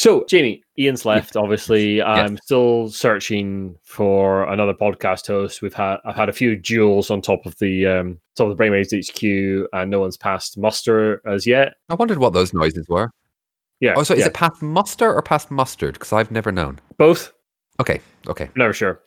[0.00, 1.36] So, Jamie, Ian's left.
[1.36, 5.60] Obviously, I'm still searching for another podcast host.
[5.60, 8.64] We've had I've had a few duels on top of the um, top of the
[8.64, 11.74] Brainwaves HQ, and no one's passed muster as yet.
[11.90, 13.10] I wondered what those noises were.
[13.80, 13.92] Yeah.
[13.94, 14.28] Oh, so is yeah.
[14.28, 15.92] it past muster or past mustard?
[15.92, 16.80] Because I've never known.
[16.96, 17.34] both?
[17.78, 18.48] Okay, okay.
[18.56, 19.02] Never sure.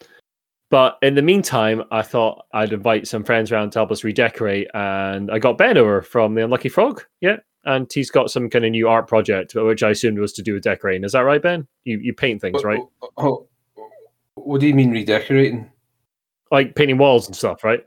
[0.73, 4.69] But in the meantime, I thought I'd invite some friends around to help us redecorate,
[4.73, 7.03] and I got Ben over from the Unlucky Frog.
[7.21, 10.41] Yeah, and he's got some kind of new art project, which I assumed was to
[10.41, 11.03] do with decorating.
[11.03, 11.67] Is that right, Ben?
[11.83, 12.79] You you paint things, What- right?
[13.03, 13.47] Oh, oh,
[14.33, 15.69] what do you mean redecorating?
[16.49, 17.83] Like painting walls and stuff, right?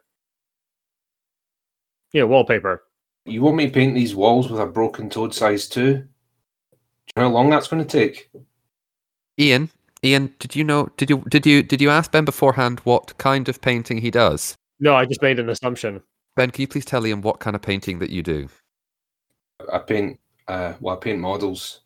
[2.12, 2.84] Yeah, wallpaper.
[3.24, 5.92] You want me to paint these walls with a broken toad size too?
[5.94, 6.02] Do
[7.16, 8.30] you know how long that's going to take?
[9.40, 9.70] Ian,
[10.04, 10.88] Ian, did you know?
[10.96, 14.56] Did you did you did you ask Ben beforehand what kind of painting he does?
[14.78, 16.02] No, I just made an assumption.
[16.36, 18.48] Ben, can you please tell Ian what kind of painting that you do?
[19.72, 21.80] I paint, uh, well, I paint models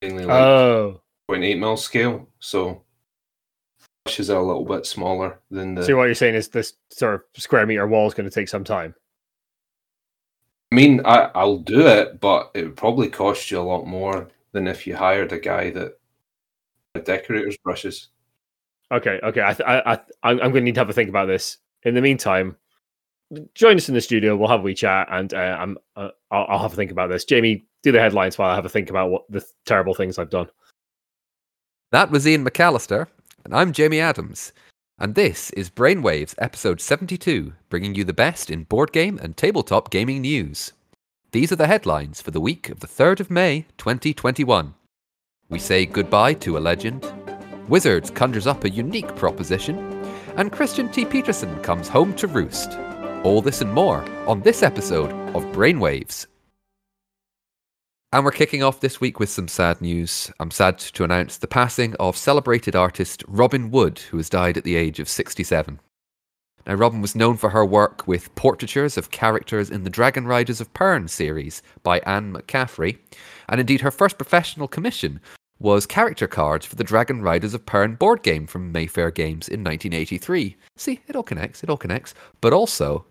[0.00, 2.82] mainly like Oh, 0.8 mil scale, so
[4.06, 5.84] brushes are a little bit smaller than the.
[5.84, 8.48] see what you're saying is this sort of square meter wall is going to take
[8.48, 8.94] some time.
[10.72, 14.28] I mean, I, I'll do it, but it would probably cost you a lot more
[14.52, 15.99] than if you hired a guy that
[16.98, 18.08] decorators brushes.
[18.92, 19.42] Okay, okay.
[19.42, 21.58] I, th- I, I, I'm I'm going to need to have a think about this.
[21.84, 22.56] In the meantime,
[23.54, 24.36] join us in the studio.
[24.36, 27.08] We'll have a wee chat, and uh, I'm uh, I'll, I'll have a think about
[27.08, 27.24] this.
[27.24, 30.30] Jamie, do the headlines while I have a think about what the terrible things I've
[30.30, 30.48] done.
[31.92, 33.06] That was Ian McAllister,
[33.44, 34.52] and I'm Jamie Adams.
[34.98, 39.90] And this is Brainwaves episode 72, bringing you the best in board game and tabletop
[39.90, 40.72] gaming news.
[41.32, 44.74] These are the headlines for the week of the 3rd of May, 2021.
[45.50, 47.04] We say goodbye to a legend,
[47.70, 49.78] Wizards conjures up a unique proposition,
[50.36, 51.04] and Christian T.
[51.04, 52.72] Petersen comes home to roost.
[53.22, 56.26] All this and more on this episode of Brainwaves.
[58.12, 60.32] And we're kicking off this week with some sad news.
[60.40, 64.64] I'm sad to announce the passing of celebrated artist Robin Wood, who has died at
[64.64, 65.78] the age of 67.
[66.66, 70.60] Now, Robin was known for her work with portraitures of characters in the Dragon Riders
[70.60, 72.98] of Pern series by Anne McCaffrey,
[73.48, 75.20] and indeed her first professional commission
[75.60, 79.62] was character cards for the Dragon Riders of Pern board game from Mayfair Games in
[79.62, 80.56] 1983.
[80.76, 82.14] See, it all connects, it all connects.
[82.40, 83.04] But also,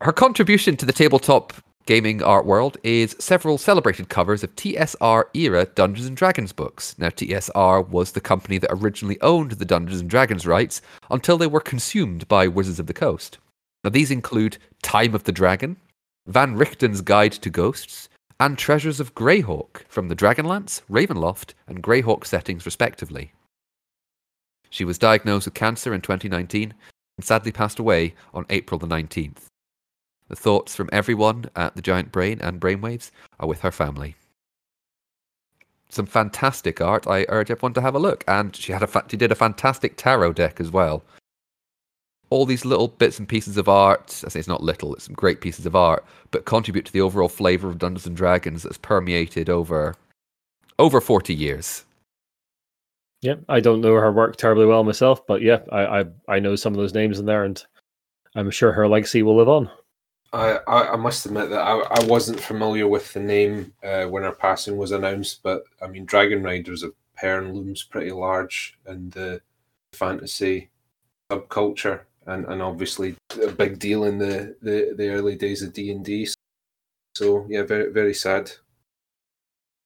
[0.00, 1.52] her contribution to the tabletop
[1.86, 6.96] gaming art world is several celebrated covers of TSR era Dungeons and Dragons books.
[6.96, 11.48] Now, TSR was the company that originally owned the Dungeons and Dragons rights until they
[11.48, 13.38] were consumed by Wizards of the Coast.
[13.82, 15.76] Now, these include Time of the Dragon,
[16.28, 18.08] Van Richten's Guide to Ghosts,
[18.42, 23.30] and Treasures of Greyhawk from the Dragonlance, Ravenloft, and Greyhawk settings, respectively.
[24.68, 26.74] She was diagnosed with cancer in 2019
[27.18, 29.44] and sadly passed away on April the 19th.
[30.26, 34.16] The thoughts from everyone at the Giant Brain and Brainwaves are with her family.
[35.88, 37.06] Some fantastic art.
[37.06, 38.24] I urge everyone to have a look.
[38.26, 41.04] And she had a fa- she did a fantastic tarot deck as well.
[42.32, 44.22] All these little bits and pieces of art.
[44.24, 47.02] I say it's not little; it's some great pieces of art, but contribute to the
[47.02, 49.94] overall flavor of Dungeons and Dragons that's permeated over
[50.78, 51.84] over forty years.
[53.20, 56.56] Yeah, I don't know her work terribly well myself, but yeah, I I, I know
[56.56, 57.62] some of those names in there, and
[58.34, 59.70] I'm sure her legacy will live on.
[60.32, 64.22] I, I, I must admit that I, I wasn't familiar with the name uh, when
[64.22, 69.10] her passing was announced, but I mean, Dragon Riders of Pern looms pretty large in
[69.10, 69.42] the
[69.92, 70.70] fantasy
[71.30, 75.90] subculture, and, and obviously a big deal in the, the, the early days of D
[75.90, 76.28] and D.
[77.14, 78.52] So yeah, very very sad.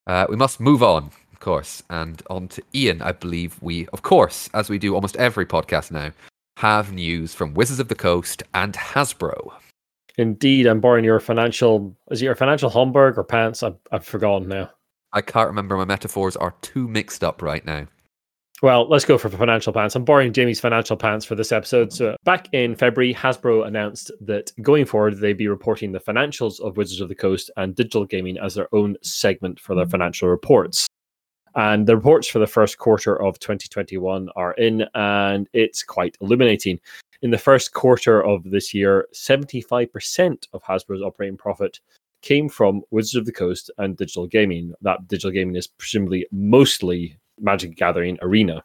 [0.07, 3.01] Uh, we must move on, of course, and on to Ian.
[3.01, 6.11] I believe we, of course, as we do almost every podcast now,
[6.57, 9.51] have news from Wizards of the Coast and Hasbro.
[10.17, 11.95] Indeed, I'm borrowing your financial.
[12.09, 13.61] Is it your financial Homburg or pants?
[13.61, 14.71] I've, I've forgotten now.
[15.13, 15.77] I can't remember.
[15.77, 17.87] My metaphors are too mixed up right now.
[18.63, 19.95] Well, let's go for financial pants.
[19.95, 21.93] I'm borrowing Jamie's financial pants for this episode.
[21.93, 26.75] So, back in February, Hasbro announced that going forward, they'd be reporting the financials of
[26.75, 29.91] Wizards of the Coast and digital gaming as their own segment for their mm.
[29.91, 30.87] financial reports.
[31.53, 36.79] And the reports for the first quarter of 2021 are in, and it's quite illuminating.
[37.21, 41.79] In the first quarter of this year, 75% of Hasbro's operating profit
[42.23, 44.73] came from Wizards of the Coast and digital gaming.
[44.81, 48.63] That digital gaming is presumably mostly Magic Gathering Arena.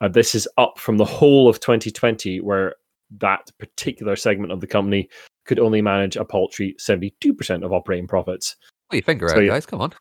[0.00, 2.74] Uh, this is up from the whole of 2020, where
[3.18, 5.08] that particular segment of the company
[5.44, 8.56] could only manage a paltry 72% of operating profits.
[8.90, 9.66] Pull your finger So, out, guys.
[9.66, 9.92] Come on.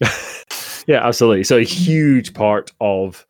[0.86, 1.44] yeah, absolutely.
[1.44, 3.26] So a huge part of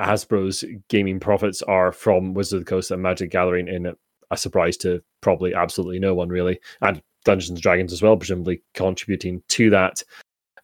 [0.00, 3.94] Hasbro's gaming profits are from Wizards of the Coast and Magic Gathering in a,
[4.30, 6.58] a surprise to probably absolutely no one really.
[6.80, 10.02] And Dungeons and Dragons as well, presumably contributing to that.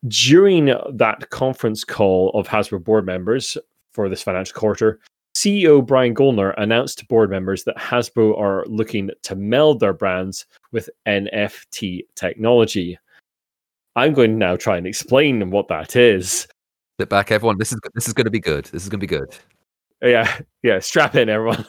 [0.09, 3.59] During that conference call of Hasbro board members
[3.93, 4.99] for this financial quarter,
[5.35, 10.47] CEO Brian Goldner announced to board members that Hasbro are looking to meld their brands
[10.73, 12.99] with NFT technology.
[13.97, 16.49] I'm going to now try and explain what that is.
[16.99, 17.59] Sit back, everyone.
[17.59, 18.67] This is this is going to be good.
[18.67, 19.35] This is going to be good.
[20.03, 20.79] Yeah, yeah.
[20.79, 21.67] Strap in, everyone.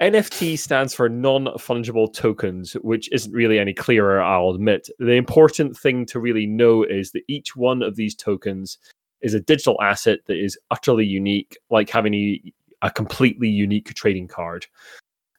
[0.00, 4.88] NFT stands for non fungible tokens, which isn't really any clearer, I'll admit.
[4.98, 8.78] The important thing to really know is that each one of these tokens
[9.20, 12.42] is a digital asset that is utterly unique, like having a,
[12.80, 14.66] a completely unique trading card.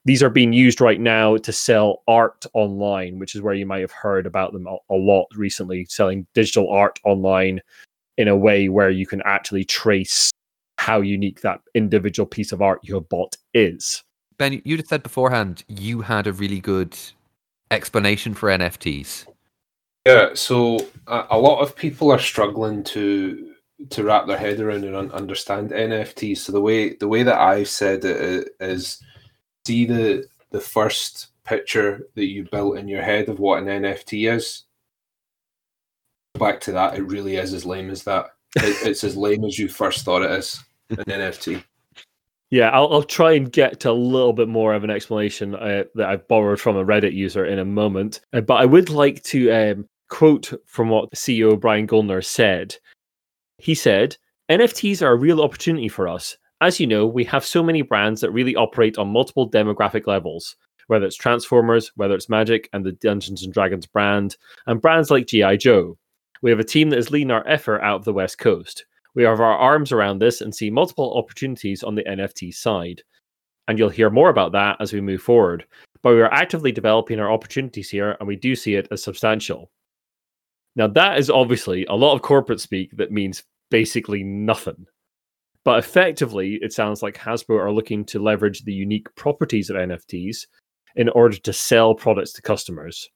[0.05, 3.81] These are being used right now to sell art online, which is where you might
[3.81, 7.61] have heard about them a, a lot recently, selling digital art online
[8.17, 10.29] in a way where you can actually trace
[10.77, 14.03] how unique that individual piece of art you have bought is.
[14.41, 16.97] Ben, you just said beforehand you had a really good
[17.69, 19.27] explanation for NFTs.
[20.07, 23.53] Yeah, so a, a lot of people are struggling to
[23.91, 26.39] to wrap their head around and un- understand NFTs.
[26.39, 28.99] So the way the way that I've said it uh, is
[29.67, 34.33] see the the first picture that you built in your head of what an NFT
[34.33, 34.63] is.
[36.39, 38.31] Back to that, it really is as lame as that.
[38.55, 41.63] It, it's as lame as you first thought it is an NFT.
[42.51, 45.85] Yeah, I'll, I'll try and get to a little bit more of an explanation uh,
[45.95, 48.19] that I've borrowed from a Reddit user in a moment.
[48.33, 52.75] Uh, but I would like to um, quote from what CEO Brian Goldner said.
[53.57, 54.17] He said,
[54.49, 56.37] NFTs are a real opportunity for us.
[56.59, 60.57] As you know, we have so many brands that really operate on multiple demographic levels,
[60.87, 64.35] whether it's Transformers, whether it's Magic and the Dungeons and Dragons brand,
[64.67, 65.55] and brands like G.I.
[65.55, 65.97] Joe.
[66.41, 68.85] We have a team that is leading our effort out of the West Coast.
[69.15, 73.03] We have our arms around this and see multiple opportunities on the NFT side.
[73.67, 75.65] And you'll hear more about that as we move forward.
[76.01, 79.69] But we are actively developing our opportunities here, and we do see it as substantial.
[80.75, 84.85] Now, that is obviously a lot of corporate speak that means basically nothing.
[85.63, 90.47] But effectively, it sounds like Hasbro are looking to leverage the unique properties of NFTs
[90.95, 93.07] in order to sell products to customers.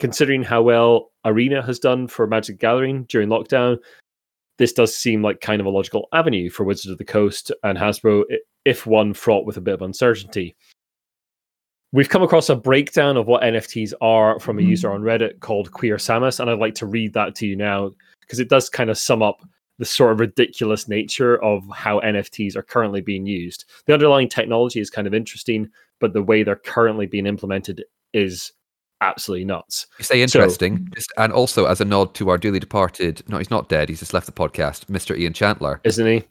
[0.00, 3.78] Considering how well Arena has done for Magic Gathering during lockdown,
[4.58, 7.78] this does seem like kind of a logical avenue for Wizards of the Coast and
[7.78, 8.24] Hasbro,
[8.64, 10.56] if one fraught with a bit of uncertainty.
[11.92, 14.68] We've come across a breakdown of what NFTs are from a hmm.
[14.68, 17.92] user on Reddit called Queer Samus, and I'd like to read that to you now
[18.20, 19.40] because it does kind of sum up
[19.78, 23.66] the sort of ridiculous nature of how NFTs are currently being used.
[23.86, 25.68] The underlying technology is kind of interesting,
[26.00, 28.52] but the way they're currently being implemented is
[29.00, 29.86] absolutely nuts.
[29.98, 33.22] You say interesting, so, just, and also as a nod to our dearly departed.
[33.28, 33.88] No, he's not dead.
[33.88, 35.16] He's just left the podcast, Mr.
[35.18, 36.24] Ian Chandler, isn't he?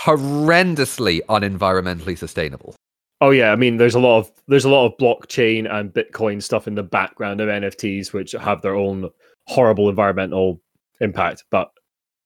[0.00, 2.74] Horrendously unenvironmentally sustainable.
[3.20, 6.42] Oh yeah, I mean, there's a lot of there's a lot of blockchain and Bitcoin
[6.42, 9.10] stuff in the background of NFTs, which have their own
[9.46, 10.60] horrible environmental
[11.00, 11.44] impact.
[11.50, 11.70] But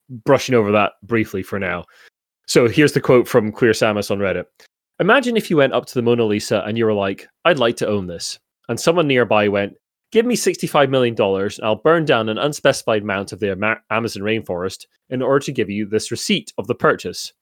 [0.08, 1.84] brushing over that briefly for now.
[2.46, 4.44] So here's the quote from Queer Samus on Reddit.
[5.00, 7.76] Imagine if you went up to the Mona Lisa and you were like, I'd like
[7.78, 8.38] to own this.
[8.68, 9.74] And someone nearby went,
[10.14, 13.50] Give me $65 million and I'll burn down an unspecified amount of the
[13.90, 17.32] Amazon rainforest in order to give you this receipt of the purchase.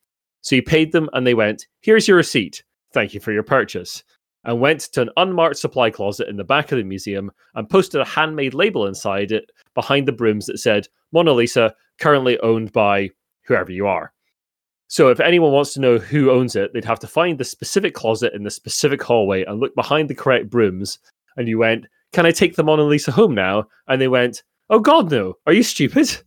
[0.40, 2.64] So you paid them and they went, Here's your receipt.
[2.94, 4.02] Thank you for your purchase.
[4.44, 8.00] And went to an unmarked supply closet in the back of the museum and posted
[8.00, 13.10] a handmade label inside it behind the brooms that said, Mona Lisa, currently owned by
[13.44, 14.14] whoever you are.
[14.88, 17.92] So if anyone wants to know who owns it, they'd have to find the specific
[17.92, 20.98] closet in the specific hallway and look behind the correct brooms.
[21.36, 23.66] And you went, can I take the Mona Lisa home now?
[23.88, 25.34] And they went, Oh God, no.
[25.46, 26.22] Are you stupid?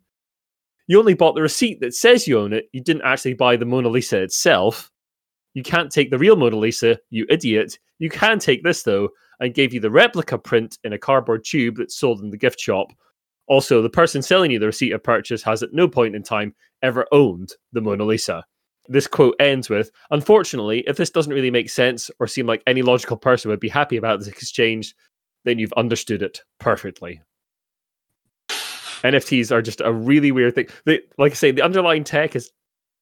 [0.87, 2.69] You only bought the receipt that says you own it.
[2.71, 4.91] You didn't actually buy the Mona Lisa itself.
[5.55, 7.79] You can't take the real Mona Lisa, you idiot.
[7.97, 11.77] You can take this, though, and gave you the replica print in a cardboard tube
[11.77, 12.91] that's sold in the gift shop.
[13.47, 16.53] Also, the person selling you the receipt of purchase has at no point in time
[16.83, 18.43] ever owned the Mona Lisa.
[18.87, 22.81] This quote ends with Unfortunately, if this doesn't really make sense or seem like any
[22.81, 24.93] logical person would be happy about this exchange,
[25.45, 27.21] then you've understood it perfectly.
[29.03, 30.67] NFTs are just a really weird thing.
[30.85, 32.51] They, like I say, the underlying tech is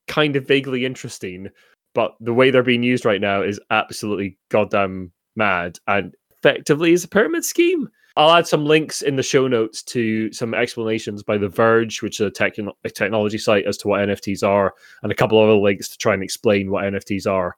[0.08, 1.50] kind of vaguely interesting,
[1.96, 7.04] but the way they're being used right now is absolutely goddamn mad and effectively is
[7.04, 7.88] a pyramid scheme.
[8.16, 12.20] I'll add some links in the show notes to some explanations by The Verge, which
[12.20, 15.90] is a, a technology site as to what NFTs are, and a couple other links
[15.90, 17.56] to try and explain what NFTs are.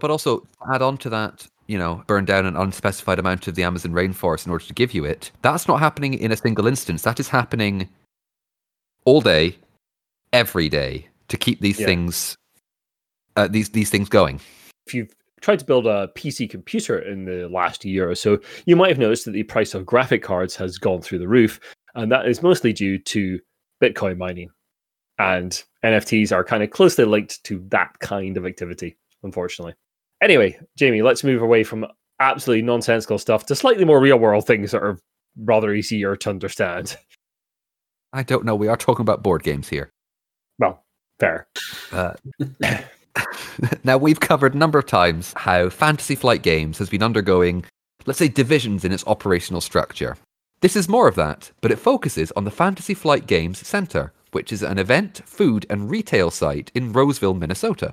[0.00, 3.62] But also add on to that, you know, burn down an unspecified amount of the
[3.62, 5.30] Amazon rainforest in order to give you it.
[5.42, 7.02] That's not happening in a single instance.
[7.02, 7.88] That is happening
[9.04, 9.56] all day,
[10.32, 11.86] every day, to keep these yeah.
[11.86, 12.36] things,
[13.36, 14.40] uh, these these things going.
[14.86, 18.76] If you've tried to build a PC computer in the last year or so, you
[18.76, 21.60] might have noticed that the price of graphic cards has gone through the roof,
[21.94, 23.38] and that is mostly due to
[23.82, 24.50] Bitcoin mining.
[25.18, 29.74] And NFTs are kind of closely linked to that kind of activity, unfortunately.
[30.24, 31.84] Anyway, Jamie, let's move away from
[32.18, 34.98] absolutely nonsensical stuff to slightly more real world things that are
[35.36, 36.96] rather easier to understand.
[38.14, 38.54] I don't know.
[38.54, 39.90] We are talking about board games here.
[40.58, 40.82] Well,
[41.20, 41.46] fair.
[41.92, 42.14] Uh,
[43.84, 47.66] now, we've covered a number of times how Fantasy Flight Games has been undergoing,
[48.06, 50.16] let's say, divisions in its operational structure.
[50.60, 54.54] This is more of that, but it focuses on the Fantasy Flight Games Center, which
[54.54, 57.92] is an event, food, and retail site in Roseville, Minnesota.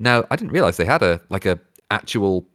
[0.00, 2.46] Now, I didn't realize they had a like a actual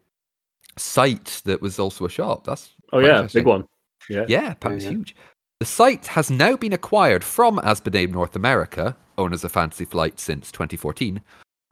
[0.77, 2.43] site that was also a shop.
[2.45, 3.65] That's oh yeah, big one.
[4.09, 4.25] Yeah.
[4.27, 4.91] Yeah, apparently yeah.
[4.91, 5.15] huge.
[5.59, 10.51] The site has now been acquired from Asmodee North America, owners of Fantasy Flight since
[10.51, 11.21] 2014,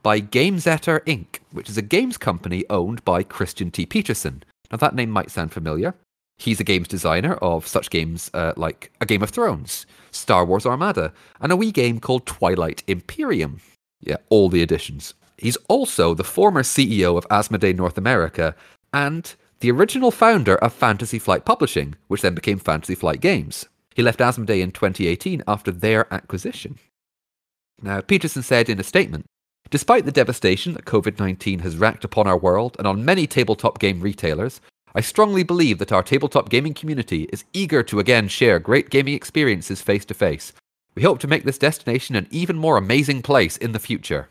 [0.04, 3.86] by Gamesetter Inc., which is a games company owned by Christian T.
[3.86, 4.44] Petersen.
[4.72, 5.96] Now, that name might sound familiar.
[6.38, 10.66] He's a games designer of such games uh, like A Game of Thrones, Star Wars
[10.66, 13.60] Armada, and a wee game called Twilight Imperium.
[14.02, 15.14] Yeah, all the editions.
[15.38, 18.56] He's also the former CEO of Asmodee North America
[18.94, 23.68] and the original founder of Fantasy Flight Publishing, which then became Fantasy Flight Games.
[23.96, 26.78] He left Asmodee in 2018 after their acquisition.
[27.82, 29.26] Now, Petersen said in a statement
[29.70, 33.80] Despite the devastation that COVID 19 has racked upon our world and on many tabletop
[33.80, 34.62] game retailers,
[34.94, 39.16] I strongly believe that our tabletop gaming community is eager to again share great gaming
[39.16, 40.54] experiences face to face.
[40.94, 44.30] We hope to make this destination an even more amazing place in the future.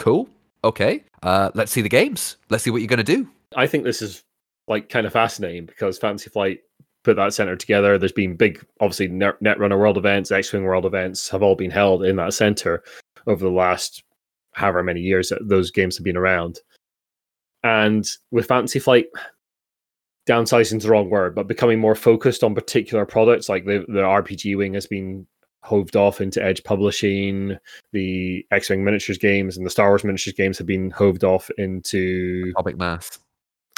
[0.00, 0.30] Cool.
[0.64, 1.04] Okay.
[1.22, 2.38] Uh, let's see the games.
[2.48, 3.28] Let's see what you're going to do.
[3.54, 4.24] I think this is
[4.66, 6.60] like kind of fascinating because Fantasy Flight
[7.04, 7.98] put that center together.
[7.98, 11.70] There's been big, obviously, Net- Netrunner World events, X Wing World events have all been
[11.70, 12.82] held in that center
[13.26, 14.02] over the last
[14.52, 16.60] however many years that those games have been around.
[17.62, 19.06] And with Fantasy Flight,
[20.26, 24.00] downsizing is the wrong word, but becoming more focused on particular products, like the, the
[24.00, 25.26] RPG wing has been
[25.62, 27.56] hoved off into Edge Publishing,
[27.92, 31.50] the X Wing miniatures games and the Star Wars miniatures games have been hoved off
[31.58, 33.18] into Atomic Mass.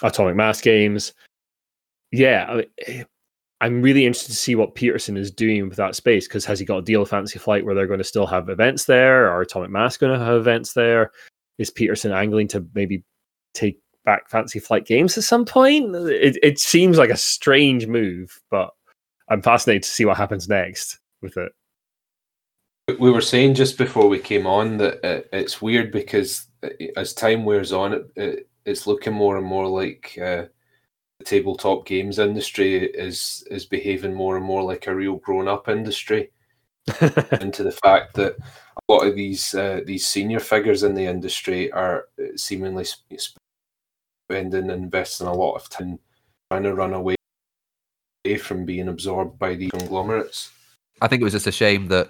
[0.03, 1.13] Atomic Mass games.
[2.11, 3.05] Yeah, mean, eh,
[3.61, 6.65] I'm really interested to see what Petersen is doing with that space because has he
[6.65, 9.33] got a deal with Fantasy Flight where they're going to still have events there?
[9.33, 11.13] Or Atomic Mass going to have events there?
[11.59, 13.05] Is Petersen angling to maybe
[13.55, 15.95] take back Fantasy Flight games at some point?
[15.95, 18.71] It, it seems like a strange move, but
[19.29, 21.53] I'm fascinated to see what happens next with it.
[22.89, 27.45] We were saying just before we came on that it's weird because uh, as time
[27.45, 30.47] wears on, it, it it's looking more and more like uh,
[31.19, 35.69] the tabletop games industry is is behaving more and more like a real grown up
[35.69, 36.31] industry.
[37.41, 38.37] into the fact that
[38.77, 42.85] a lot of these uh, these senior figures in the industry are uh, seemingly
[44.29, 45.99] spending and investing a lot of time
[46.51, 47.15] trying to run away
[48.41, 50.51] from being absorbed by these conglomerates.
[51.01, 52.09] I think it was just a shame that,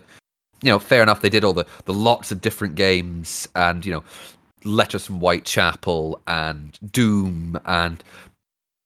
[0.62, 3.92] you know, fair enough, they did all the, the lots of different games and, you
[3.92, 4.04] know,
[4.64, 8.02] Letters from Whitechapel and Doom and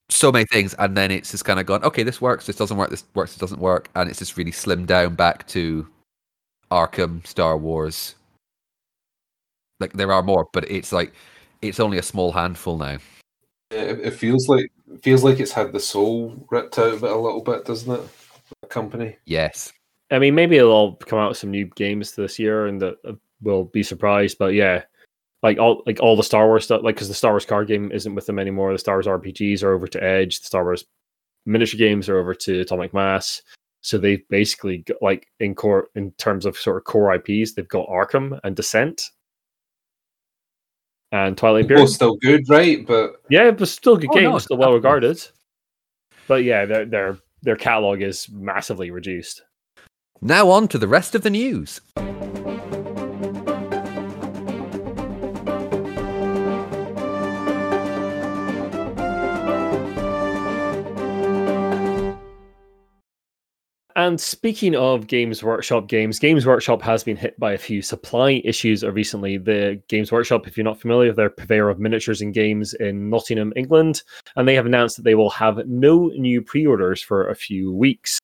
[0.09, 0.75] so many things.
[0.79, 3.33] And then it's just kind of gone, okay, this works, this doesn't work, this works,
[3.33, 3.91] this doesn't work.
[3.95, 5.87] And it's just really slimmed down back to
[6.71, 8.15] Arkham, Star Wars.
[9.79, 11.13] Like there are more, but it's like,
[11.61, 12.99] it's only a small handful now.
[13.71, 17.11] It, it feels like it feels like it's had the soul ripped out of it
[17.11, 18.09] a little bit, doesn't it?
[18.63, 19.17] The company.
[19.25, 19.73] Yes.
[20.11, 22.97] I mean, maybe it'll all come out with some new games this year, and that
[23.07, 24.39] uh, we'll be surprised.
[24.39, 24.83] But yeah,
[25.43, 27.91] like all like all the Star Wars stuff, like because the Star Wars card game
[27.93, 28.73] isn't with them anymore.
[28.73, 30.41] The Star Wars RPGs are over to Edge.
[30.41, 30.85] The Star Wars
[31.45, 33.43] miniature games are over to Atomic Mass.
[33.81, 37.69] So they've basically got, like in core in terms of sort of core IPs, they've
[37.69, 39.03] got Arkham and Descent
[41.13, 41.87] and Twilight Imperium.
[41.87, 42.85] Both still good, right?
[42.87, 45.25] But Yeah, but still good Oh, games, it's still well regarded.
[46.27, 49.43] But yeah, their their their catalog is massively reduced.
[50.21, 51.81] Now on to the rest of the news.
[63.97, 68.43] And speaking of Games Workshop games, Games Workshop has been hit by a few supply
[68.45, 69.37] issues recently.
[69.37, 73.53] The Games Workshop, if you're not familiar, they're purveyor of miniatures and games in Nottingham,
[73.57, 74.03] England,
[74.37, 78.21] and they have announced that they will have no new pre-orders for a few weeks.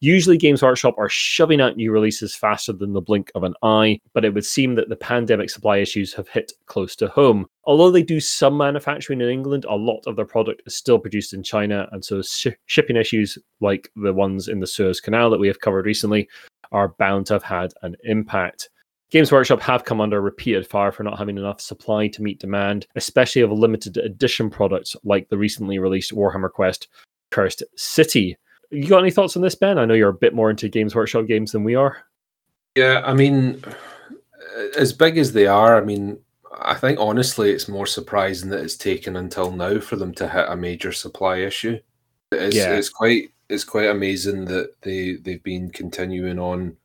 [0.00, 3.98] Usually, Games Workshop are shoving out new releases faster than the blink of an eye,
[4.12, 7.46] but it would seem that the pandemic supply issues have hit close to home.
[7.64, 11.32] Although they do some manufacturing in England, a lot of their product is still produced
[11.32, 15.40] in China, and so shi shipping issues like the ones in the Suez Canal that
[15.40, 16.28] we have covered recently
[16.72, 18.68] are bound to have had an impact.
[19.10, 22.86] Games Workshop have come under repeated fire for not having enough supply to meet demand,
[22.96, 26.88] especially of limited edition products like the recently released Warhammer Quest
[27.30, 28.36] Cursed City.
[28.70, 29.78] You got any thoughts on this, Ben?
[29.78, 31.98] I know you're a bit more into Games Workshop games than we are.
[32.76, 33.62] Yeah, I mean,
[34.76, 36.18] as big as they are, I mean,
[36.58, 40.46] I think honestly, it's more surprising that it's taken until now for them to hit
[40.48, 41.78] a major supply issue.
[42.32, 42.74] It's, Yeah.
[42.76, 46.76] it's quite it's quite amazing that they they've been continuing on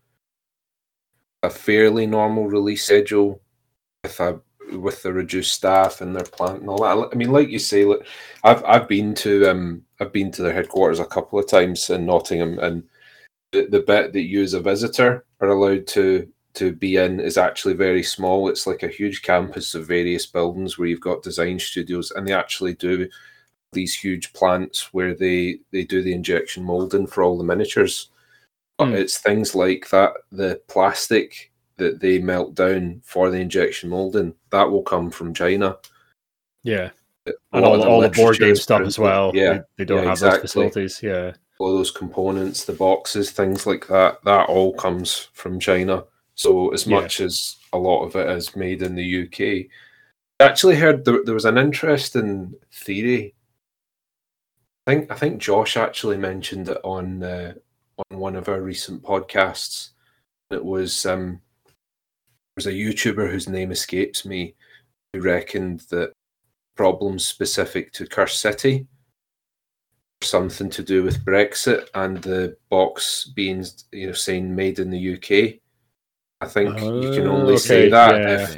[1.43, 3.41] a fairly normal release schedule
[4.03, 4.39] with a
[4.71, 7.09] with the reduced staff and their plant and all that.
[7.11, 8.05] I mean, like you say, like,
[8.43, 12.05] I've I've been to um I've been to their headquarters a couple of times in
[12.05, 12.83] Nottingham, and
[13.51, 17.37] the, the bit that you as a visitor are allowed to to be in is
[17.37, 18.49] actually very small.
[18.49, 22.33] It's like a huge campus of various buildings where you've got design studios, and they
[22.33, 23.07] actually do
[23.73, 28.09] these huge plants where they they do the injection molding for all the miniatures.
[28.79, 28.93] Hmm.
[28.93, 34.69] it's things like that, the plastic that they melt down for the injection molding, that
[34.69, 35.77] will come from China.
[36.63, 36.91] Yeah,
[37.25, 39.31] and all, the all the board game stuff as well.
[39.33, 40.41] Yeah, they, they don't yeah, have exactly.
[40.41, 41.03] those facilities.
[41.03, 46.03] Yeah, all those components, the boxes, things like that, that all comes from China.
[46.35, 47.01] So as Yeah.
[47.01, 49.69] much as a lot of it is made in the UK,
[50.39, 53.35] I actually heard there, there was an interesting theory.
[54.87, 57.53] I think I think Josh actually mentioned it on uh,
[58.09, 59.89] on one of our recent podcasts.
[60.49, 61.41] It was um,
[62.55, 64.55] was a YouTuber whose name escapes me
[65.13, 66.13] who reckoned that
[66.75, 68.87] problems specific to Cursed City
[70.23, 75.15] something to do with Brexit and the box being, you know, saying made in the
[75.15, 75.59] UK.
[76.41, 78.43] I think you can Oh, only say that yeah.
[78.43, 78.55] if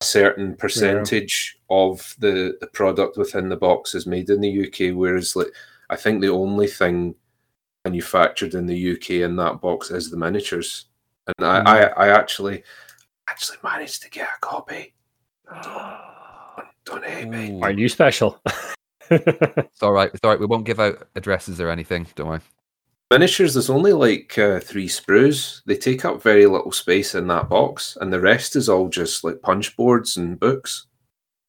[0.00, 4.96] a certain percentage of the, the product within the box is made in the UK,
[4.96, 5.48] whereas like
[5.90, 7.14] I think the only thing
[7.84, 10.86] manufactured in the UK in that box is the miniatures.
[11.26, 11.68] And I, Hmm.
[11.68, 12.62] I, I actually
[13.28, 14.94] actually managed to get a copy.
[15.62, 16.00] Don't,
[16.84, 17.52] don't hate me.
[17.52, 17.60] Ooh.
[17.62, 18.40] aren't you special?
[19.10, 20.10] It's all right.
[20.14, 20.40] It's all right.
[20.40, 22.06] We won't give out addresses or anything.
[22.14, 22.40] Don't worry.
[23.12, 27.50] miniatures there's only like uh, three sprues they take up very little space in that
[27.50, 30.86] box and the rest is all just like punch boards and books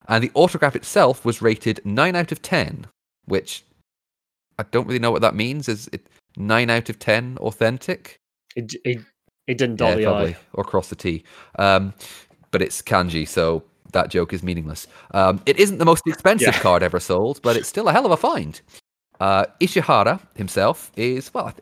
[0.08, 2.86] and the autograph itself was rated 9 out of 10,
[3.26, 3.64] which
[4.58, 5.68] I don't really know what that means.
[5.68, 6.06] Is it
[6.38, 8.16] 9 out of 10 authentic?
[8.56, 8.98] It, it,
[9.46, 10.38] it didn't dot the probably, I.
[10.54, 11.24] or cross the T.
[11.58, 11.92] Um,
[12.50, 14.86] but it's kanji, so that joke is meaningless.
[15.12, 16.60] Um, it isn't the most expensive Yeah.
[16.60, 18.60] card ever sold, but it's still a hell of a find.
[19.20, 21.52] Uh, Ishihara himself is, well,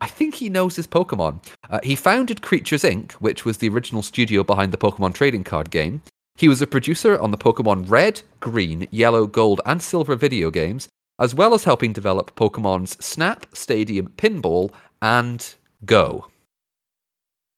[0.00, 1.44] I think he knows his Pokemon.
[1.68, 5.70] Uh, he founded Creatures Inc., which was the original studio behind the Pokemon trading card
[5.70, 6.02] game.
[6.36, 10.88] He was a producer on the Pokemon Red, Green, Yellow, Gold, and Silver video games,
[11.20, 15.54] as well as helping develop Pokemon's Snap, Stadium, Pinball, and
[15.84, 16.26] Go.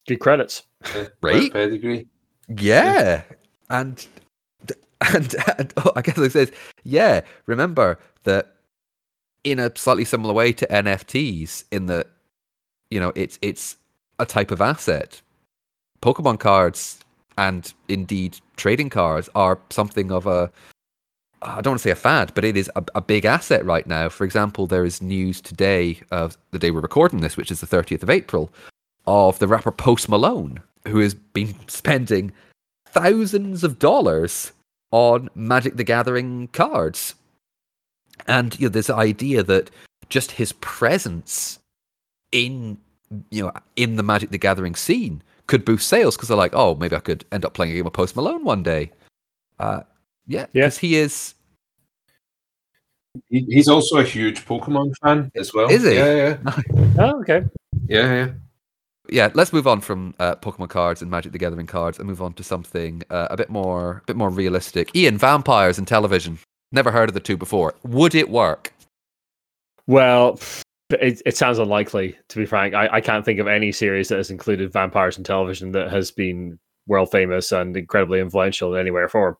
[0.07, 0.65] Good credits.
[0.95, 1.53] Yeah, Right?
[1.53, 2.09] pedigree
[2.49, 3.23] Yeah,
[3.71, 4.05] and
[5.01, 7.23] and, and oh, I guess it says, yeah.
[7.47, 8.57] Remember that
[9.45, 12.09] in a slightly similar way to NFTs, in that
[12.91, 13.77] you know it's it's
[14.19, 15.23] a type of asset.
[16.01, 16.99] Pokemon cards
[17.39, 20.51] and indeed trading cards are something of a
[21.43, 23.87] I don't want to say a fad, but it is a, a big asset right
[23.87, 24.09] now.
[24.09, 27.67] For example, there is news today of the day we're recording this, which is the
[27.67, 28.51] 30th of April,
[29.07, 32.33] of the rapper Post Malone, who has been spending
[32.87, 34.53] thousands of dollars
[34.93, 37.15] on Magic the Gathering cards.
[38.29, 39.71] And you know, this idea that
[40.09, 41.59] just his presence
[42.31, 42.79] in
[43.31, 46.77] you know in the Magic the Gathering scene could boost sales because they're like, oh,
[46.77, 48.93] maybe I could end up playing a game of Post Malone one day.
[49.59, 49.81] Uh,
[50.27, 50.71] yeah, Yeah.
[50.71, 51.35] he is.
[53.29, 55.69] He, he's also a huge Pokemon fan as well.
[55.71, 55.95] Is he?
[55.97, 56.57] Yeah, yeah,
[56.99, 57.43] Oh, okay.
[57.87, 58.29] yeah, yeah.
[59.11, 62.23] Yeah, let's move on from uh, Pokemon cards and Magic the Gathering cards and move
[62.23, 64.95] on to something uh, a bit more, a bit more realistic.
[64.97, 66.39] Ian, vampires and television.
[66.71, 67.75] Never heard of the two before.
[67.83, 68.73] Would it work?
[69.87, 70.41] Well,
[70.91, 72.75] it, it sounds unlikely, to be frank.
[72.75, 76.11] I, I can't think of any series that has included vampires in television that has
[76.11, 79.37] been world famous and incredibly influential in any way or form.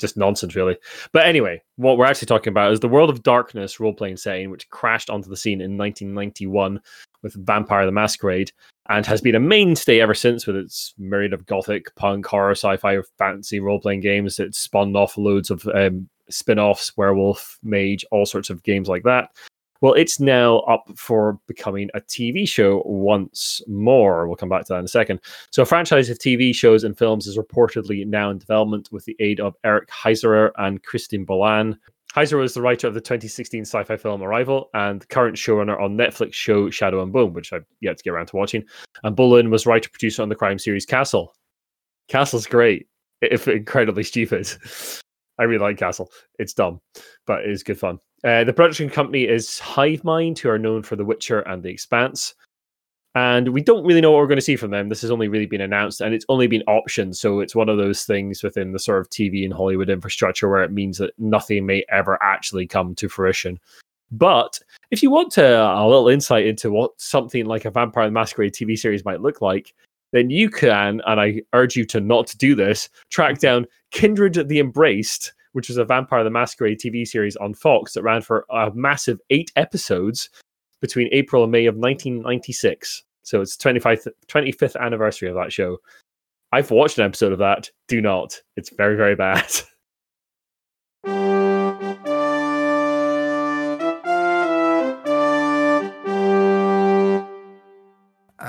[0.00, 0.76] Just nonsense, really.
[1.12, 4.50] But anyway, what we're actually talking about is the World of Darkness role playing setting,
[4.50, 6.80] which crashed onto the scene in 1991
[7.22, 8.50] with Vampire the Masquerade
[8.88, 12.76] and has been a mainstay ever since with its myriad of gothic, punk, horror, sci
[12.76, 14.40] fi, fantasy role playing games.
[14.40, 19.04] It's spawned off loads of um, spin offs, werewolf, mage, all sorts of games like
[19.04, 19.30] that.
[19.80, 24.26] Well, it's now up for becoming a TV show once more.
[24.26, 25.20] We'll come back to that in a second.
[25.50, 29.16] So, a franchise of TV shows and films is reportedly now in development with the
[29.20, 31.78] aid of Eric Heisserer and Christine Boylan.
[32.14, 35.80] Heisserer is the writer of the 2016 sci fi film Arrival and the current showrunner
[35.80, 38.64] on Netflix show Shadow and Bone, which I've yet to get around to watching.
[39.04, 41.34] And Boylan was writer producer on the crime series Castle.
[42.08, 42.88] Castle's great,
[43.22, 44.48] if incredibly stupid.
[45.38, 46.10] I really like Castle.
[46.38, 46.80] It's dumb,
[47.26, 47.98] but it is good fun.
[48.22, 51.70] Uh, the production company is Hive Mind, who are known for The Witcher and The
[51.70, 52.34] Expanse.
[53.14, 54.88] And we don't really know what we're going to see from them.
[54.88, 57.16] This has only really been announced and it's only been optioned.
[57.16, 60.62] So it's one of those things within the sort of TV and Hollywood infrastructure where
[60.62, 63.58] it means that nothing may ever actually come to fruition.
[64.12, 68.12] But if you want to, a little insight into what something like a Vampire the
[68.12, 69.74] Masquerade TV series might look like,
[70.12, 74.58] then you can, and I urge you to not do this, track down Kindred the
[74.58, 78.70] Embraced, which was a Vampire the Masquerade TV series on Fox that ran for a
[78.74, 80.30] massive eight episodes
[80.80, 83.02] between April and May of 1996.
[83.22, 85.78] So it's 25th, 25th anniversary of that show.
[86.52, 87.70] I've watched an episode of that.
[87.86, 88.40] Do not.
[88.56, 89.48] It's very, very bad.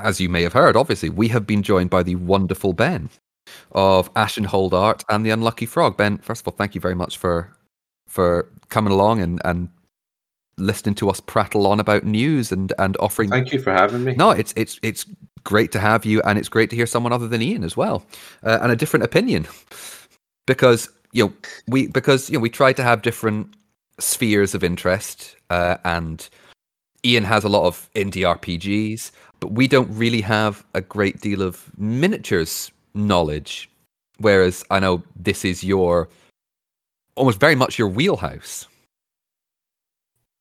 [0.04, 3.10] As you may have heard, obviously, we have been joined by the wonderful Ben
[3.72, 5.98] of Ashen Hold Art and the Unlucky Frog.
[5.98, 7.56] Ben, first of all, thank you very much for
[8.08, 9.70] for coming along and, and
[10.58, 14.14] listening to us prattle on about news and, and offering Thank you for having me.
[14.16, 15.06] No, it's it's it's
[15.44, 18.06] great to have you, and it's great to hear someone other than Ian as well,
[18.44, 19.48] uh, and a different opinion,
[20.46, 21.34] because you know
[21.68, 23.56] we because you know we try to have different
[24.00, 26.30] spheres of interest, uh, and
[27.06, 31.42] Ian has a lot of indie RPGs, but we don't really have a great deal
[31.42, 33.70] of miniatures knowledge.
[34.18, 36.10] Whereas I know this is your
[37.16, 38.68] almost very much your wheelhouse.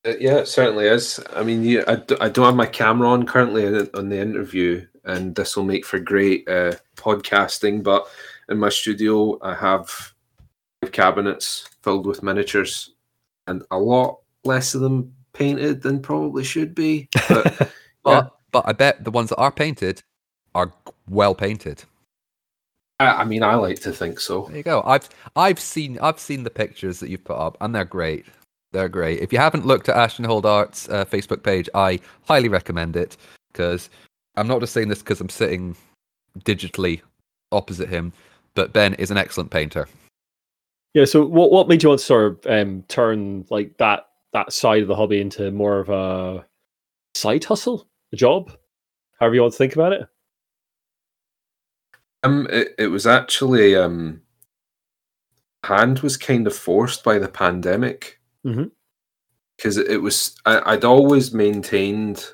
[0.06, 1.20] Uh, yeah, it certainly is.
[1.34, 4.18] I mean, you, I, d- I don't have my camera on currently on on the
[4.18, 7.82] interview, and this will make for great uh, podcasting.
[7.82, 8.06] But
[8.48, 9.88] in my studio, I have
[10.82, 12.94] five cabinets filled with miniatures,
[13.46, 17.08] and a lot less of them painted than probably should be.
[17.28, 17.70] But
[18.02, 20.02] But but I bet the ones that are painted
[20.54, 20.72] are
[21.08, 21.84] well painted.
[23.00, 24.42] I, I mean, I like to think so.
[24.48, 24.82] There you go.
[24.84, 28.26] I've I've seen I've seen the pictures that you've put up, and they're great.
[28.72, 29.20] They're great.
[29.20, 33.16] If you haven't looked at Ashton Hold Art's uh, Facebook page, I highly recommend it
[33.52, 33.88] because
[34.36, 35.74] I'm not just saying this because I'm sitting
[36.40, 37.00] digitally
[37.50, 38.12] opposite him,
[38.54, 39.88] but Ben is an excellent painter.
[40.94, 41.06] yeah.
[41.06, 44.82] So, what what made you want to sort of um, turn like that that side
[44.82, 46.46] of the hobby into more of a
[47.14, 48.52] side hustle, a job,
[49.18, 50.06] however you want to think about it?
[52.22, 54.20] Um, it, it was actually um,
[55.64, 58.20] hand was kind of forced by the pandemic
[59.56, 60.36] because it was.
[60.46, 62.24] I, I'd always maintained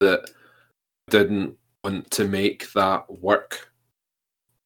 [0.00, 0.30] that
[1.08, 3.70] I didn't want to make that work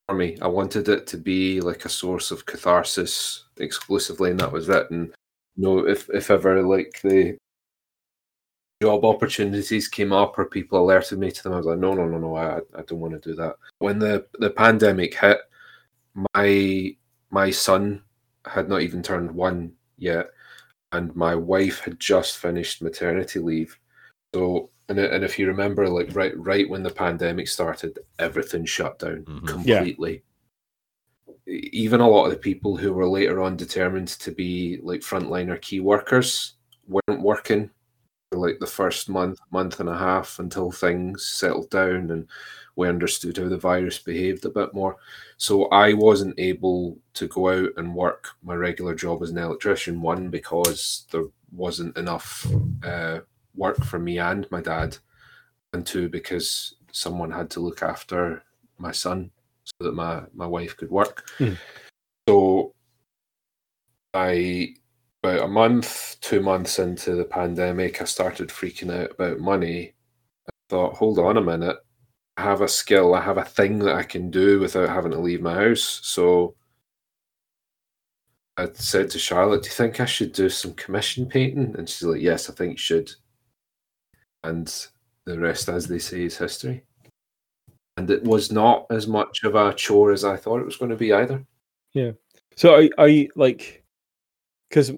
[0.08, 0.36] for me.
[0.42, 4.90] I wanted it to be like a source of catharsis exclusively, and that was it.
[4.90, 5.14] And
[5.56, 7.36] you know, if if ever like the
[8.82, 12.06] job opportunities came up or people alerted me to them, I was like, no, no,
[12.06, 13.56] no, no, I, I don't want to do that.
[13.78, 15.38] When the, the pandemic hit,
[16.34, 16.94] my
[17.30, 18.02] my son
[18.46, 20.30] had not even turned one yet,
[20.92, 23.76] and my wife had just finished maternity leave.
[24.34, 28.98] So, and, and if you remember, like right right when the pandemic started, everything shut
[28.98, 29.66] down Mhm.
[29.66, 29.78] Yeah.
[29.78, 30.22] completely.
[31.46, 35.60] even a lot of the people who were later on determined to be like frontliner
[35.60, 36.54] key workers
[36.86, 37.70] weren't working
[38.30, 42.28] for like the first month, month and a half until things settled down and
[42.76, 44.96] we understood how the virus behaved a bit more.
[45.36, 50.02] So I wasn't able to go out and work my regular job as an electrician.
[50.02, 52.46] One because there wasn't enough
[52.82, 53.20] uh,
[53.54, 54.96] work for me and my dad,
[55.72, 58.42] and two because someone had to look after
[58.78, 59.30] my son
[59.64, 61.28] so that my my wife could work.
[61.38, 61.58] Mm.
[62.28, 62.74] So
[64.12, 64.74] I
[65.24, 69.94] about a month, two months into the pandemic, I started freaking out about money.
[70.46, 71.78] I thought, hold on a minute.
[72.36, 75.18] I have a skill, I have a thing that I can do without having to
[75.18, 76.00] leave my house.
[76.02, 76.56] So
[78.58, 81.74] I said to Charlotte, Do you think I should do some commission painting?
[81.78, 83.10] And she's like, Yes, I think you should.
[84.42, 84.66] And
[85.24, 86.84] the rest, as they say, is history.
[87.96, 90.90] And it was not as much of a chore as I thought it was going
[90.90, 91.46] to be either.
[91.94, 92.12] Yeah.
[92.56, 93.84] So I I like
[94.68, 94.92] because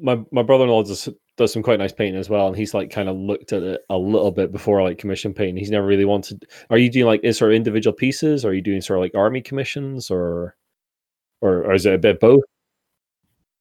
[0.00, 2.74] my my brother in law does does some quite nice painting as well, and he's
[2.74, 5.56] like kind of looked at it a little bit before like commission painting.
[5.56, 6.44] He's never really wanted.
[6.70, 8.44] Are you doing like is sort of individual pieces?
[8.44, 10.56] Or are you doing sort of like army commissions, or
[11.40, 12.44] or, or is it a bit both?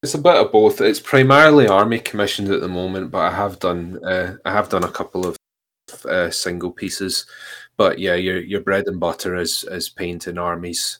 [0.03, 0.81] It's a bit of both.
[0.81, 4.83] It's primarily army commissions at the moment, but I have done uh, I have done
[4.83, 5.37] a couple of
[6.05, 7.25] uh, single pieces.
[7.77, 10.99] But yeah, your your bread and butter is is painting armies.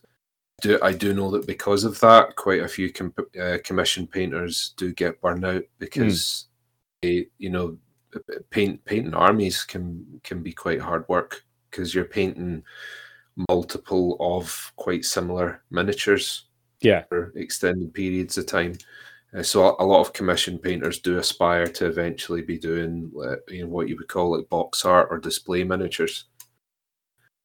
[0.61, 4.73] Do I do know that because of that, quite a few com- uh, commission painters
[4.77, 6.47] do get burned out because
[7.01, 7.77] they, you know,
[8.49, 12.63] paint painting armies can can be quite hard work because you're painting
[13.49, 16.45] multiple of quite similar miniatures
[16.81, 17.03] Yeah.
[17.09, 18.75] for extended periods of time.
[19.37, 23.63] Uh, so a lot of commission painters do aspire to eventually be doing, uh, you
[23.63, 26.25] know, what you would call like box art or display miniatures.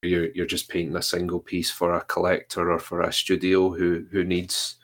[0.03, 4.07] You're you're just painting a single piece for a collector or for a studio who
[4.11, 4.77] who needs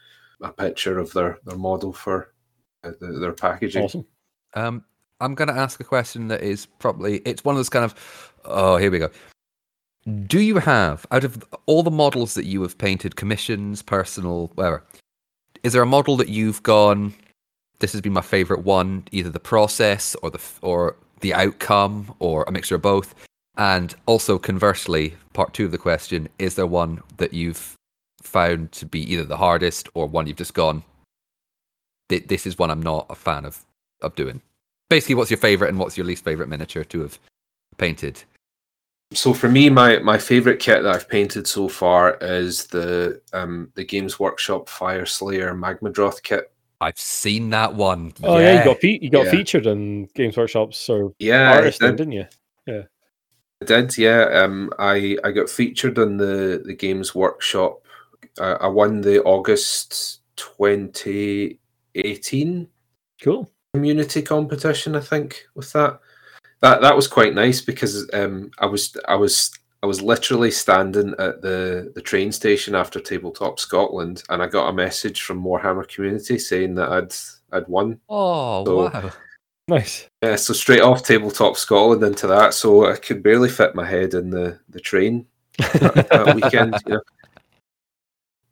[0.42, 2.34] a picture of their their model for
[2.84, 3.84] uh, the, their packaging.
[3.84, 4.06] Awesome.
[4.54, 4.84] Um,
[5.20, 8.32] I'm going to ask a question that is probably it's one of those kind of
[8.44, 9.10] oh here we go.
[10.26, 14.84] Do you have out of all the models that you have painted, commissions, personal, whatever,
[15.62, 17.14] is there a model that you've gone?
[17.80, 22.44] This has been my favorite one, either the process or the or the outcome or
[22.46, 23.14] a mixture of both.
[23.58, 27.74] And also conversely, part two of the question: Is there one that you've
[28.22, 30.82] found to be either the hardest or one you've just gone?
[32.08, 33.64] This is one I'm not a fan of
[34.02, 34.42] of doing.
[34.90, 37.18] Basically, what's your favorite and what's your least favorite miniature to have
[37.78, 38.22] painted?
[39.12, 43.70] So for me, my my favorite kit that I've painted so far is the um
[43.74, 46.52] the Games Workshop Fyreslayer Magmadroth kit.
[46.80, 48.12] I've seen that one.
[48.22, 49.30] Oh yeah, you got fe- you got Yeah.
[49.30, 51.96] featured in Games Workshop's sort of Yeah, artist, thing, did.
[51.96, 52.26] didn't you?
[53.62, 54.24] I did, yeah.
[54.42, 57.80] Um, I I got featured on the the Games Workshop.
[58.38, 62.68] Uh, I won the August 2018
[63.22, 63.50] Cool.
[63.74, 64.94] community competition.
[64.94, 66.00] I think with that,
[66.60, 69.50] that that was quite nice because um, I was I was
[69.82, 74.68] I was literally standing at the the train station after Tabletop Scotland, and I got
[74.68, 77.14] a message from Warhammer community saying that I'd
[77.56, 78.00] I'd won.
[78.10, 79.10] Oh So- wow!
[79.68, 80.08] Nice.
[80.22, 84.14] Yeah, so straight off Tabletop Scotland into that, so I could barely fit my head
[84.14, 85.26] in the the train
[85.58, 86.76] that, that weekend.
[86.86, 87.00] You know.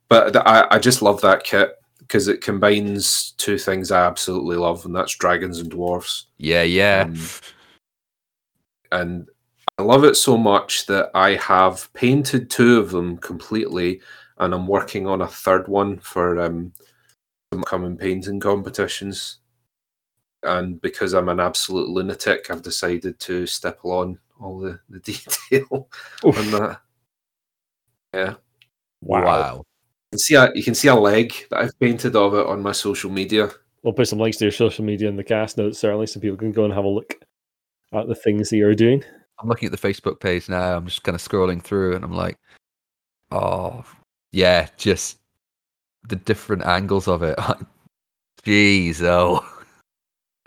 [0.08, 4.56] But th- I, I just love that kit because it combines two things I absolutely
[4.56, 6.26] love, and that's dragons and dwarfs.
[6.38, 7.06] Yeah, yeah.
[7.06, 7.18] Um,
[8.92, 9.28] and
[9.78, 14.00] I love it so much that I have painted two of them completely,
[14.38, 16.72] and I'm working on a third one for um,
[17.52, 19.38] some coming painting competitions.
[20.44, 24.98] And because I'm an absolute lunatic, I've decided to stipple on all the, the
[25.50, 25.88] detail
[26.26, 26.38] Oof.
[26.38, 26.80] on that.
[28.12, 28.34] Yeah,
[29.02, 29.56] Wow.
[29.56, 29.64] you
[30.12, 32.72] can see a, you can see a leg that I've painted of it on my
[32.72, 33.50] social media.
[33.82, 36.36] We'll put some links to your social media in the cast notes, certainly, so people
[36.36, 37.14] can go and have a look
[37.92, 39.02] at the things that you're doing.
[39.40, 40.76] I'm looking at the Facebook page now.
[40.76, 42.38] I'm just kind of scrolling through, and I'm like,
[43.30, 43.84] oh
[44.32, 45.18] yeah, just
[46.08, 47.36] the different angles of it.
[48.44, 49.44] Jeez, oh.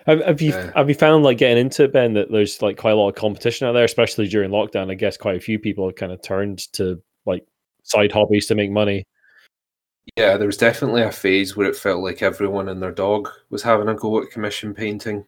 [0.08, 0.72] Have, have you Yeah.
[0.76, 3.16] have you found like getting into it, Ben, that there's like quite a lot of
[3.16, 4.90] competition out there, especially during lockdown?
[4.90, 7.46] I guess quite a few people have kind of turned to like
[7.84, 9.04] side hobbies to make money.
[10.16, 13.62] Yeah, there was definitely a phase where it felt like everyone and their dog was
[13.62, 15.26] having a go at commission painting,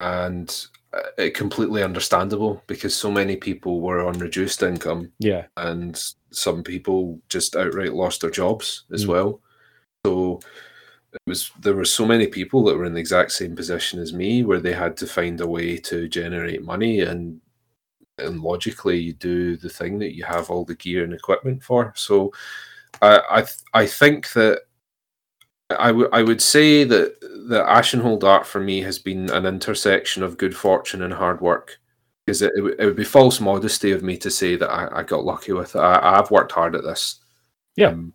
[0.00, 5.44] and uh, it completely understandable because so many people were on reduced income, Yeah.
[5.58, 9.08] and some people just outright lost their jobs as Mm.
[9.08, 9.40] well.
[10.06, 10.40] So
[11.14, 14.12] it was there were so many people that were in the exact same position as
[14.12, 17.40] me, where they had to find a way to generate money, and
[18.18, 21.92] and logically you do the thing that you have all the gear and equipment for.
[21.96, 22.32] So
[23.02, 24.60] I I th- I think that
[25.70, 30.22] I would I would say that the Ashenhold art for me has been an intersection
[30.22, 31.78] of good fortune and hard work.
[32.26, 35.00] Because it, it, would- it would be false modesty of me to say that I,
[35.00, 35.78] I got lucky with it.
[35.78, 37.20] I, I've worked hard at this.
[37.76, 37.88] Yeah.
[37.88, 38.14] Um,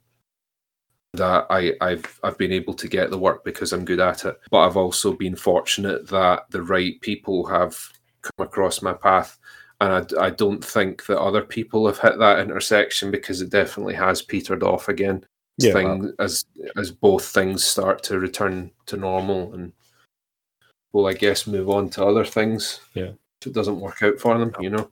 [1.14, 4.40] that I, I've I've been able to get the work because I'm good at it.
[4.52, 7.78] But I've also been fortunate that the right people have
[8.22, 9.38] come across my path.
[9.82, 13.96] And I, I don't think that other people have hit that intersection because it definitely
[13.96, 15.26] has petered off again
[15.58, 15.74] Yeah.
[15.74, 16.46] thing as
[16.78, 19.72] as both things start to return to normal and
[20.92, 22.82] well I guess move on to other things.
[22.94, 23.12] Yeah.
[23.42, 24.90] If it doesn't work out for them, you know.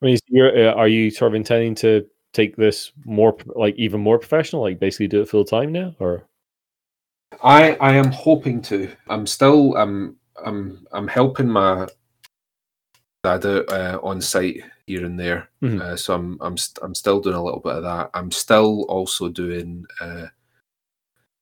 [0.00, 4.00] I mean, you're, uh, are you sort of intending to take this more, like even
[4.00, 6.24] more professional, like basically do it full time now, or?
[7.42, 8.90] I I am hoping to.
[9.08, 11.86] I'm still I'm I'm I'm helping my
[13.24, 15.48] dad out uh, on site here and there.
[15.62, 15.80] Mhm.
[15.80, 18.10] Uh, so I'm I'm st- I'm still doing a little bit of that.
[18.14, 20.26] I'm still also doing uh,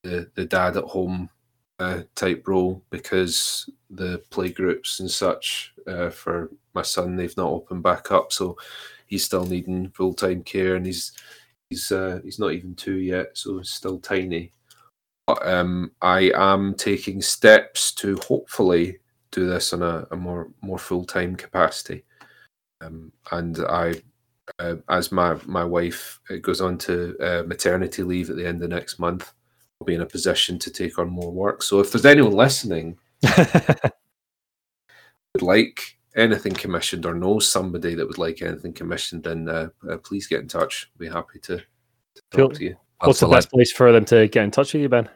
[0.02, 1.30] the the dad at home
[1.78, 7.50] uh, type role because the play groups and such uh, for my son they've not
[7.50, 8.56] opened back up, so
[9.06, 11.12] he's still needing full time care, and he's
[11.70, 14.52] he's uh, he's not even two yet, so he's still tiny.
[15.26, 18.98] But um, I am taking steps to hopefully
[19.32, 22.04] do this in a, a more more full time capacity,
[22.80, 24.00] um, and I.
[24.60, 28.62] Uh, as my my wife uh, goes on to uh, maternity leave at the end
[28.62, 29.32] of next month,
[29.80, 31.64] I'll be in a position to take on more work.
[31.64, 32.96] So if there's anyone listening
[35.36, 39.98] would like anything commissioned or knows somebody that would like anything commissioned, then uh, uh,
[39.98, 40.90] please get in touch.
[40.94, 41.64] I'll be happy to, to
[42.32, 42.48] Cool.
[42.48, 42.76] talk to you.
[43.04, 45.08] What's the Well, best place for them to get in touch with you, Ben?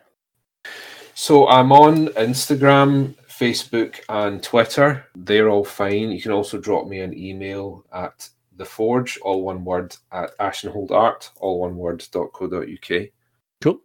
[1.14, 5.06] So I'm on Instagram, Facebook, and Twitter.
[5.14, 6.12] They're all fine.
[6.12, 11.30] You can also drop me an email at the forge, all one word, at ashenholdart,
[11.40, 13.06] all one word, dot co dot uk.
[13.62, 13.80] Cool.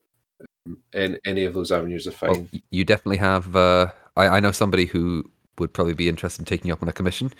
[0.94, 2.50] And any of those avenues are Well, fine.
[2.52, 3.56] y- you definitely have.
[3.56, 5.24] Uh, I, I know somebody who
[5.60, 7.32] would probably be interested in taking you up on a commission,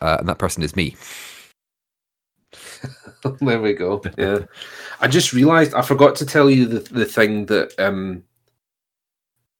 [0.00, 0.96] uh, and that person is me.
[3.40, 4.02] there we go.
[4.16, 4.40] Yeah.
[5.00, 8.22] I just realized I forgot to tell you the, the thing that um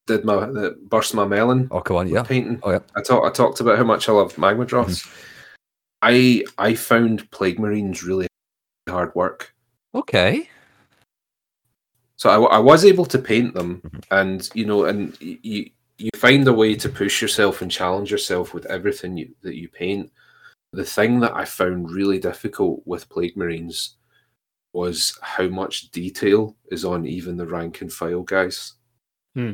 [0.07, 2.23] did my that burst my melon Oh, come on, yeah.
[2.23, 2.59] painting.
[2.63, 2.79] Oh, yeah.
[2.97, 5.07] I talked I talked about how much I love Magmadroths.
[6.03, 8.27] I I found plague marines really
[8.89, 9.55] hard work.
[9.95, 10.49] Okay.
[12.17, 14.03] So I, I was able to paint them, Mhm.
[14.11, 18.11] and you know, and y- you you find a way to push yourself and challenge
[18.11, 20.11] yourself with everything you, that you paint.
[20.73, 23.97] The thing that I found really difficult with Plague Marines
[24.73, 28.75] was how much detail is on even the rank and file guys.
[29.35, 29.53] Hmm.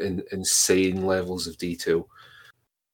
[0.00, 2.08] In, insane levels of detail,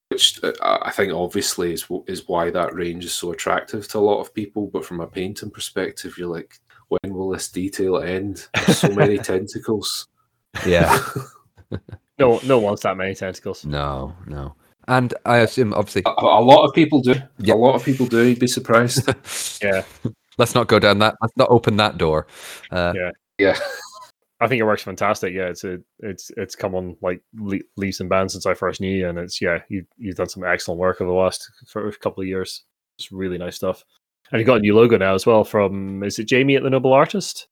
[0.09, 3.99] which uh, I I think obviously is is why that range is so attractive to
[3.99, 4.69] a lot of people.
[4.69, 6.59] But from a painting perspective, you're like,
[6.89, 8.47] when will this detail end?
[8.55, 10.07] There's so many tentacles.
[10.67, 10.99] Yeah.
[12.21, 13.65] No, no one wants that many tentacles.
[13.65, 14.55] no, no.
[14.89, 17.15] And I assume, obviously, A, a lot of people do.
[17.39, 17.55] Yeah.
[17.55, 18.25] A lot of people do.
[18.27, 19.09] You'd be surprised.
[19.63, 19.83] Yeah,
[20.39, 21.17] let's not go down that.
[21.21, 22.27] Let's not open that door.
[22.71, 23.11] Uh, Yeah.
[23.39, 23.59] yeah.
[24.41, 25.35] I think it works fantastic.
[25.35, 28.81] Yeah, it's a, it's it's come on like le- leaps and bounds since I first
[28.81, 31.87] knew you, and it's yeah, you you've done some excellent work over the last for
[31.87, 32.65] a couple of years.
[32.99, 33.85] It's really nice stuff.
[34.33, 36.71] And you got a new logo now as well from is it Jamie at the
[36.71, 37.49] Noble Artist?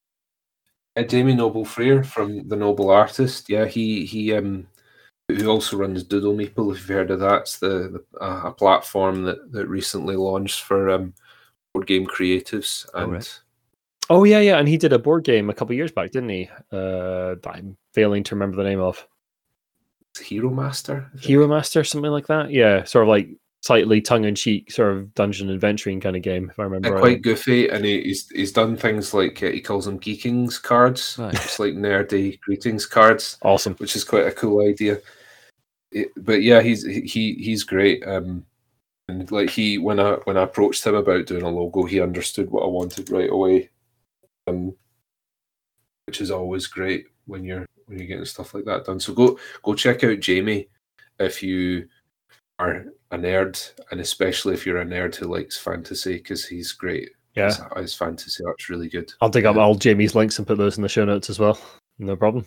[0.99, 3.49] Uh, Jamie Noble Frier from the Noble Artist.
[3.49, 4.67] Yeah, he he um
[5.29, 6.73] who also runs Doodle Meeple.
[6.73, 10.63] If you've heard of that, it's the, the uh, a platform that that recently launched
[10.63, 11.15] for um
[11.73, 13.41] board game creatives Oh, right.
[14.11, 16.49] Oh yeah, yeah, and he did a board game a couple years back, didn't he?
[16.73, 19.07] Uh, that I'm failing to remember the name of
[20.19, 21.11] Hero Master.
[21.21, 22.51] Hero Master, something like that.
[22.51, 23.29] Yeah, sort of like
[23.63, 26.93] slightly tongue in cheek, sort of dungeon adventuring kind of game, if I remember.
[26.93, 27.01] Right.
[27.01, 31.19] quite goofy, and he, he's he's done things like uh, he calls them geekings cards,
[31.19, 31.33] Nice.
[31.35, 33.39] just like nerdy greetings cards.
[33.43, 33.75] Awesome.
[33.77, 35.01] which is quite a cool idea.
[35.93, 38.07] It- but yeah, he's he he's great.
[38.07, 38.45] Um,
[39.09, 42.51] and like he when I when I approached him about doing a logo, he understood
[42.51, 43.71] what I wanted right away.
[44.47, 44.75] Um,
[46.07, 49.01] which is always great when you're when you're getting stuff like that done.
[49.01, 50.69] So go go check out Jamie
[51.19, 51.89] if you
[52.59, 57.11] are a nerd, and especially if you're a nerd who likes fantasy, because he's great.
[57.35, 59.13] Yeah, His, his fantasy art's really good.
[59.21, 61.39] I'll dig up um, all Jamie's links and put those in the show notes as
[61.39, 61.59] well.
[61.99, 62.45] No problem.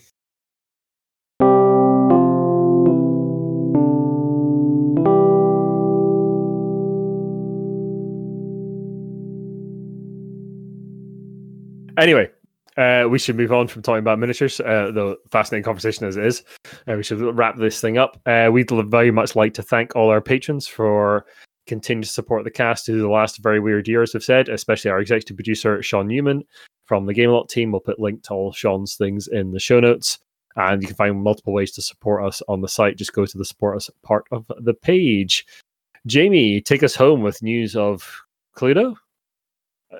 [11.97, 12.29] Anyway,
[12.77, 16.25] uh, we should move on from talking about miniatures, uh, the fascinating conversation as it
[16.25, 16.43] is.
[16.87, 18.19] Uh, we should wrap this thing up.
[18.25, 21.25] Uh, we'd very much like to thank all our patrons for
[21.67, 24.91] continuing to support the cast through the last very weird year, as we've said, especially
[24.91, 26.43] our executive producer, Sean Newman,
[26.85, 27.71] from the Game Lot team.
[27.71, 30.19] We'll put link to all Sean's things in the show notes.
[30.57, 32.97] And you can find multiple ways to support us on the site.
[32.97, 35.45] Just go to the support us part of the page.
[36.05, 38.21] Jamie, take us home with news of
[38.57, 38.95] Cluedo.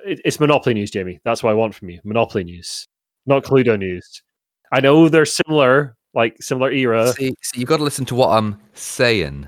[0.05, 1.19] It, it's Monopoly news, Jamie.
[1.23, 1.99] That's what I want from you.
[2.03, 2.87] Monopoly news,
[3.25, 4.23] not Cluedo news.
[4.71, 7.11] I know they're similar, like similar era.
[7.13, 9.47] See, see you got to listen to what I'm saying,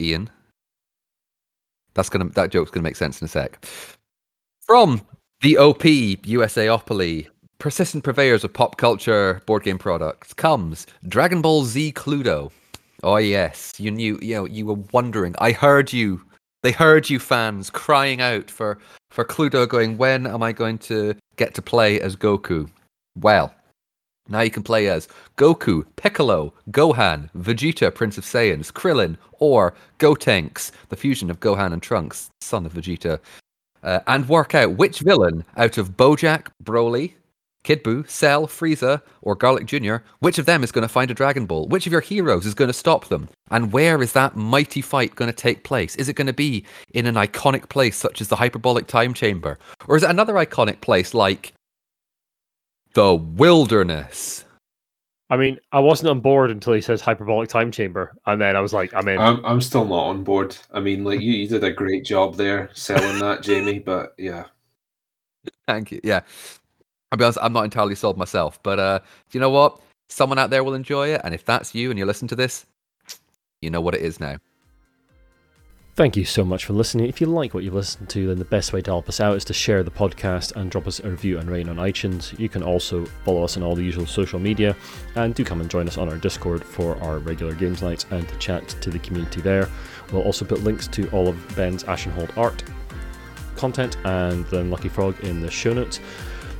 [0.00, 0.30] Ian.
[1.94, 3.64] That's gonna that joke's gonna make sense in a sec.
[4.66, 5.02] From
[5.42, 7.28] the OP USAopoly,
[7.58, 12.50] persistent purveyors of pop culture board game products, comes Dragon Ball Z Cluedo.
[13.02, 14.18] Oh yes, you knew.
[14.20, 15.34] You know, you were wondering.
[15.38, 16.20] I heard you.
[16.64, 18.78] They heard you, fans, crying out for
[19.10, 19.68] for Cluedo.
[19.68, 22.70] Going, when am I going to get to play as Goku?
[23.20, 23.54] Well,
[24.30, 25.06] now you can play as
[25.36, 31.82] Goku, Piccolo, Gohan, Vegeta, Prince of Saiyans, Krillin, or Gotenks, the fusion of Gohan and
[31.82, 33.20] Trunks, son of Vegeta,
[33.82, 37.12] uh, and work out which villain out of Bojack, Broly,
[37.64, 41.14] Kid Buu, Cell, Frieza, or Garlic Jr., which of them is going to find a
[41.14, 41.66] Dragon Ball?
[41.66, 43.28] Which of your heroes is going to stop them?
[43.50, 45.96] And where is that mighty fight going to take place?
[45.96, 49.58] Is it going to be in an iconic place such as the Hyperbolic Time Chamber?
[49.88, 51.52] Or is it another iconic place like
[52.92, 54.44] the Wilderness?
[55.30, 58.60] I mean, I wasn't on board until he says hyperbolic time chamber, and then I
[58.60, 59.18] was like, I'm in.
[59.18, 60.54] I'm, I'm still not on board.
[60.70, 63.78] I mean, like you, you did a great job there selling that, Jamie.
[63.78, 64.44] But yeah,
[65.66, 66.00] Thank you.
[66.02, 66.20] Yeah.
[67.22, 69.00] I'm not entirely sold myself, but uh,
[69.32, 69.80] you know what?
[70.08, 72.66] Someone out there will enjoy it, and if that's you and you listen to this,
[73.60, 74.36] you know what it is now.
[75.96, 77.06] Thank you so much for listening.
[77.06, 79.36] If you like what you've listened to, then the best way to help us out
[79.36, 82.36] is to share the podcast and drop us a review and rating on iTunes.
[82.36, 84.74] You can also follow us on all the usual social media
[85.14, 88.28] and do come and join us on our Discord for our regular games nights and
[88.28, 89.68] to chat to the community there.
[90.10, 92.64] We'll also put links to all of Ben's Ashenhold art
[93.54, 96.00] content and then Lucky Frog in the show notes.